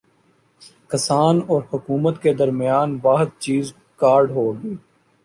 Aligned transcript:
کسان 0.89 1.39
اور 1.47 1.61
حکومت 1.73 2.21
کے 2.21 2.33
درمیان 2.33 2.97
واحد 3.03 3.39
چیز 3.39 3.73
کارڈ 3.99 4.31
ہوگی 4.31 4.75